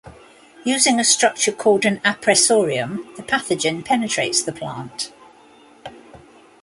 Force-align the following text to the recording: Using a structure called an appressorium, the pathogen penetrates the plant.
Using 0.63 0.99
a 0.99 1.03
structure 1.03 1.51
called 1.51 1.85
an 1.85 1.97
appressorium, 1.99 3.15
the 3.17 3.21
pathogen 3.21 3.85
penetrates 3.85 4.41
the 4.41 4.51
plant. 4.51 5.11